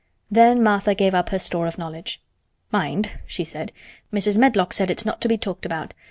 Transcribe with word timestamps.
Then 0.31 0.63
Martha 0.63 0.95
gave 0.95 1.13
up 1.13 1.29
her 1.29 1.37
store 1.37 1.67
of 1.67 1.77
knowledge. 1.77 2.19
"Mind," 2.71 3.11
she 3.27 3.43
said, 3.43 3.71
"Mrs. 4.11 4.35
Medlock 4.35 4.73
said 4.73 4.89
it's 4.89 5.05
not 5.05 5.21
to 5.21 5.27
be 5.29 5.37
talked 5.37 5.63
about. 5.63 5.93